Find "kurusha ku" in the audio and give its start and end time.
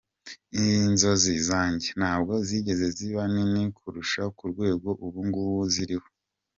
3.77-4.43